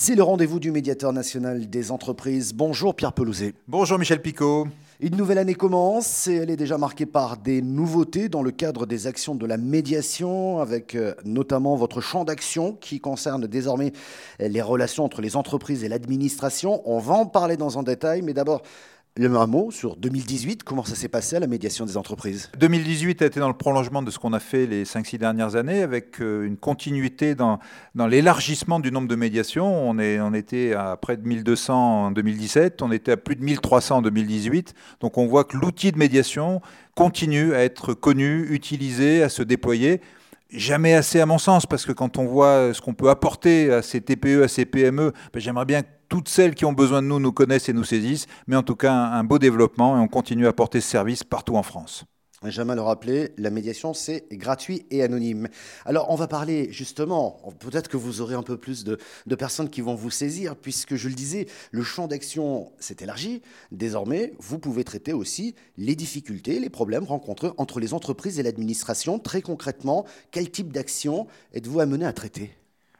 [0.00, 2.54] C'est le rendez-vous du médiateur national des entreprises.
[2.54, 3.54] Bonjour Pierre Pelouzet.
[3.66, 4.68] Bonjour Michel Picot.
[5.00, 8.86] Une nouvelle année commence et elle est déjà marquée par des nouveautés dans le cadre
[8.86, 13.92] des actions de la médiation, avec euh, notamment votre champ d'action qui concerne désormais
[14.38, 16.80] les relations entre les entreprises et l'administration.
[16.84, 18.62] On va en parler dans un détail, mais d'abord
[19.26, 22.50] un mot sur 2018, comment ça s'est passé à la médiation des entreprises?
[22.58, 25.82] 2018 a été dans le prolongement de ce qu'on a fait les 5-6 dernières années,
[25.82, 27.58] avec euh, une continuité dans,
[27.94, 29.66] l'élargissement du nombre de médiations.
[29.66, 33.42] On, est, on était à près de 1200 en 2017, on était à plus de
[33.42, 34.74] 1300 en 2018.
[35.00, 36.62] Donc on voit que l'outil de médiation
[36.94, 40.00] continue à être connu, utilisé, à se déployer.
[40.50, 43.82] Jamais assez à mon sens, parce que quand on voit ce qu'on peut apporter à
[43.82, 47.20] ces TPE, à ces PME, ben, j'aimerais bien toutes celles qui ont besoin de nous
[47.20, 50.46] nous connaissent et nous saisissent, mais en tout cas un, beau développement et on continue
[50.46, 52.04] à apporter ce service partout en France.
[52.44, 55.48] Jamais le rappeler, la médiation, c'est gratuit et anonyme.
[55.84, 58.96] Alors, on va parler justement, peut-être que vous aurez un peu plus de,
[59.34, 63.42] personnes qui vont vous saisir, puisque je le disais, le champ d'action s'est élargi.
[63.72, 69.18] Désormais, vous pouvez traiter aussi les difficultés, les problèmes rencontrés entre les entreprises et l'administration.
[69.18, 72.52] Très concrètement, quel type d'action êtes-vous amené à traiter?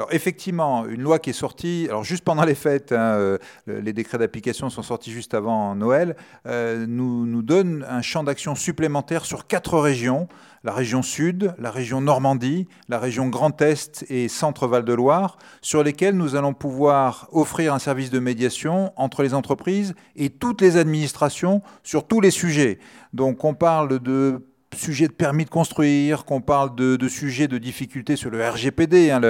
[0.00, 3.92] Alors effectivement, une loi qui est sortie, alors juste pendant les fêtes, hein, euh, les
[3.92, 9.26] décrets d'application sont sortis juste avant Noël, euh, nous, nous donne un champ d'action supplémentaire
[9.26, 10.26] sur quatre régions,
[10.64, 15.82] la région Sud, la région Normandie, la région Grand Est et Centre-Val de Loire, sur
[15.82, 20.78] lesquelles nous allons pouvoir offrir un service de médiation entre les entreprises et toutes les
[20.78, 22.78] administrations sur tous les sujets.
[23.12, 27.58] Donc on parle de sujet de permis de construire, qu'on parle de, de, sujets de
[27.58, 29.20] difficultés sur le RGPD, hein,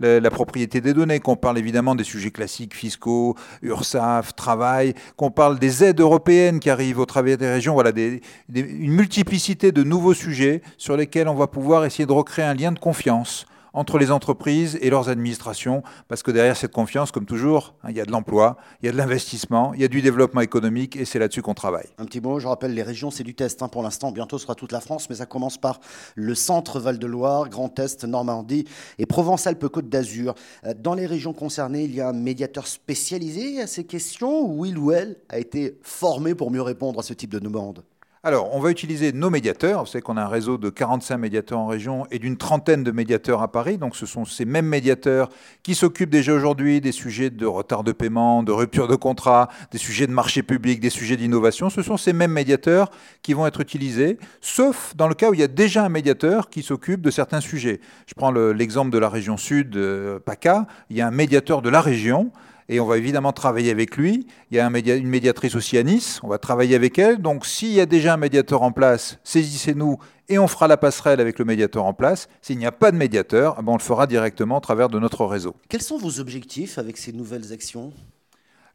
[0.00, 5.58] la propriété des données, qu'on parle évidemment des sujets classiques fiscaux, URSAF, travail, qu'on parle
[5.58, 8.20] des aides européennes qui arrivent au travers des régions, voilà, des,
[8.54, 12.72] une multiplicité de nouveaux sujets sur lesquels on va pouvoir essayer de recréer un lien
[12.72, 17.74] de confiance entre les entreprises et leurs administrations, parce que derrière cette confiance, comme toujours,
[17.82, 20.02] hein, il y a de l'emploi, il y a de l'investissement, il y a du
[20.02, 21.88] développement économique, et c'est là-dessus qu'on travaille.
[21.98, 24.44] Un petit mot, je rappelle, les régions, c'est du test hein, pour l'instant, bientôt ce
[24.44, 25.80] sera toute la France, mais ça commence par
[26.14, 28.64] le centre Val-de-Loire, Grand Est, Normandie
[28.98, 30.34] et Provence-Alpes-Côte d'Azur.
[30.64, 34.66] Euh, dans les régions concernées, il y a un médiateur spécialisé à ces questions, ou
[34.66, 37.82] il ou elle a été formé pour mieux répondre à ce type de demande?
[38.22, 39.80] Alors, on va utiliser nos médiateurs.
[39.80, 42.90] Vous savez qu'on a un réseau de 45 médiateurs en région et d'une trentaine de
[42.90, 43.78] médiateurs à Paris.
[43.78, 45.30] Donc, ce sont ces mêmes médiateurs
[45.62, 49.78] qui s'occupent déjà aujourd'hui des sujets de retard de paiement, de rupture de contrat, des
[49.78, 51.70] sujets de marché public, des sujets d'innovation.
[51.70, 52.90] Ce sont ces mêmes médiateurs
[53.22, 56.50] qui vont être utilisés, sauf dans le cas où il y a déjà un médiateur
[56.50, 57.80] qui s'occupe de certains sujets.
[58.06, 60.66] Je prends l'exemple de la région sud, euh, PACA.
[60.90, 62.32] Il y a un médiateur de la région
[62.70, 64.26] et on va évidemment travailler avec lui.
[64.50, 67.18] Il y a une médiatrice aussi à Nice, on va travailler avec elle.
[67.20, 69.98] Donc s'il y a déjà un médiateur en place, saisissez-nous
[70.28, 72.28] et on fera la passerelle avec le médiateur en place.
[72.40, 75.00] S'il n'y a pas de médiateur, eh ben, on le fera directement à travers de
[75.00, 75.56] notre réseau.
[75.68, 77.92] Quels sont vos objectifs avec ces nouvelles actions?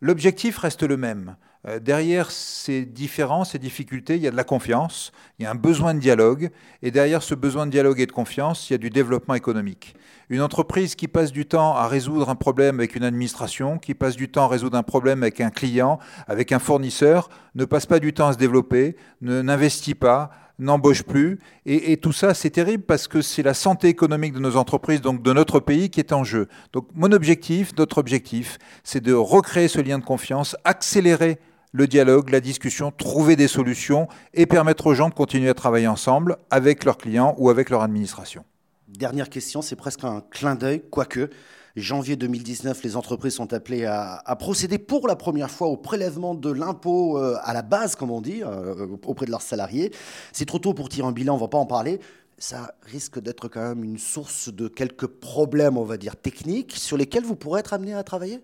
[0.02, 1.36] L'objectif reste le même.
[1.68, 5.52] Euh, derrière ces différences, ces difficultés, il y a de la confiance, il y a
[5.52, 6.52] un besoin de dialogue,
[6.84, 9.96] et derrière ce besoin de dialogue et de confiance, il y a du développement économique.
[10.30, 14.16] Une entreprise qui passe du temps à résoudre un problème avec une administration, qui passe
[14.16, 18.00] du temps à résoudre un problème avec un client, avec un fournisseur, ne passe pas
[18.00, 20.30] du temps à se développer, ne n'investit pas,
[20.60, 21.40] n'embauche plus.
[21.66, 25.22] Et, tout ça, c'est terrible parce que c'est la santé économique de nos entreprises, donc
[25.22, 26.48] de notre pays, qui est en jeu.
[26.74, 31.40] Donc mon objectif, notre objectif, c'est de recréer ce lien de confiance, accélérer
[31.72, 35.88] le dialogue, la discussion, trouver des solutions et permettre aux gens de continuer à travailler
[35.88, 38.46] ensemble avec leurs clients ou avec leur administration.
[38.88, 41.30] Dernière question, c'est presque un clin d'œil, quoique.
[41.76, 46.52] Janvier 2019, les entreprises sont appelées à, procéder pour la première fois au prélèvement de
[46.52, 49.92] l'impôt euh, à la base, comme on dit, euh, auprès de leurs salariés.
[50.32, 52.00] C'est trop tôt pour tirer un bilan, on ne va pas en parler.
[52.38, 56.96] Ça risque d'être quand même une source de quelques problèmes, on va dire, techniques, sur
[56.96, 58.42] lesquels vous pourrez être amené à travailler?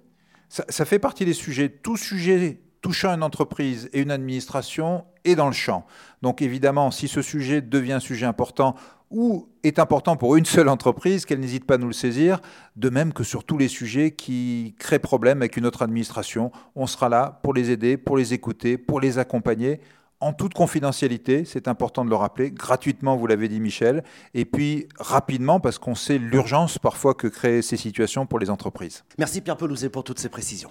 [0.50, 1.69] Ça, ça fait partie des sujets.
[1.69, 5.86] Tout sujet touchant une entreprise et une administration est dans le champ.
[6.22, 8.75] Donc évidemment, si ce sujet devient un sujet important
[9.09, 12.40] ou est important pour une seule entreprise, qu'elle n'hésite pas à nous le saisir,
[12.78, 16.88] de même que sur tous les sujets qui créent problème avec une autre administration, on
[16.88, 19.82] sera là pour les aider, pour les écouter, pour les accompagner
[20.22, 24.03] en toute confidentialité, c'est important de le rappeler, gratuitement, vous l'avez dit Michel,
[24.35, 29.03] et puis rapidement parce qu'on sait l'urgence parfois que créent ces situations pour les entreprises.
[29.17, 30.70] Merci Pierre Pelouzet pour toutes ces précisions.